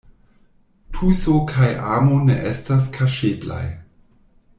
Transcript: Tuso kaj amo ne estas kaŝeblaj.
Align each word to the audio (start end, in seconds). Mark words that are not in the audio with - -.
Tuso 0.95 1.35
kaj 1.51 1.67
amo 1.97 2.17
ne 2.31 2.39
estas 2.53 2.89
kaŝeblaj. 2.97 3.65